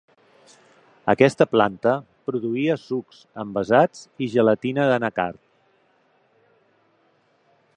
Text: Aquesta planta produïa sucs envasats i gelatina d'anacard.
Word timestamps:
Aquesta 1.11 1.45
planta 1.51 1.91
produïa 2.29 2.77
sucs 2.85 3.19
envasats 3.43 4.01
i 4.27 4.31
gelatina 4.37 4.87
d'anacard. 4.93 5.41